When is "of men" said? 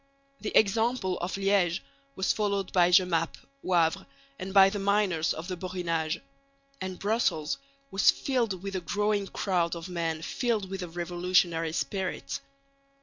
9.75-10.23